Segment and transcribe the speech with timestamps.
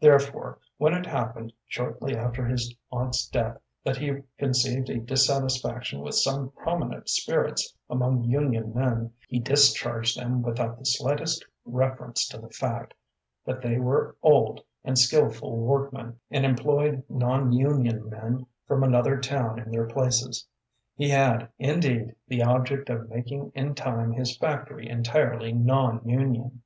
[0.00, 6.14] Therefore, when it happened, shortly after his aunt's death, that he conceived a dissatisfaction with
[6.14, 12.48] some prominent spirits among union men, he discharged them without the slightest reference to the
[12.48, 12.94] fact
[13.44, 19.58] that they were old and skilful workmen, and employed non union men from another town
[19.58, 20.46] in their places.
[20.94, 26.62] He had, indeed, the object of making in time his factory entirely non union.